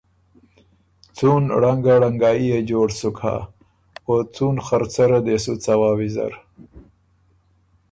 [1.15, 3.37] څُون ړنګايي يې جوړ سُک هۀ
[4.07, 6.33] او څُون خرڅۀ ره دې سُو څوا ویزر